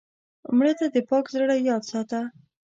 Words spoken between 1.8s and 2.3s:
ساته